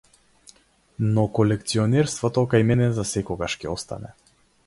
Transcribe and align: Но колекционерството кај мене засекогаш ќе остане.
Но 1.17 1.25
колекционерството 1.39 2.45
кај 2.55 2.67
мене 2.71 2.89
засекогаш 3.01 3.59
ќе 3.65 3.73
остане. 3.77 4.13